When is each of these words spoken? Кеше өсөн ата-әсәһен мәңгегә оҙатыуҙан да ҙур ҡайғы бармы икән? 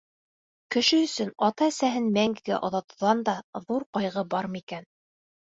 Кеше 0.75 0.97
өсөн 1.07 1.29
ата-әсәһен 1.47 2.07
мәңгегә 2.15 2.57
оҙатыуҙан 2.69 3.23
да 3.29 3.37
ҙур 3.69 3.87
ҡайғы 4.01 4.27
бармы 4.35 4.65
икән? 4.65 4.91